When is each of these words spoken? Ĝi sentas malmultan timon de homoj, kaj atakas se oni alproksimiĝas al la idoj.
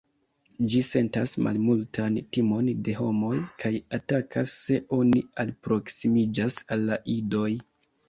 Ĝi 0.71 0.79
sentas 0.87 1.35
malmultan 1.47 2.17
timon 2.39 2.73
de 2.89 2.97
homoj, 3.03 3.35
kaj 3.67 3.75
atakas 4.01 4.57
se 4.65 4.83
oni 5.01 5.25
alproksimiĝas 5.47 6.63
al 6.75 6.87
la 6.93 7.03
idoj. 7.21 7.51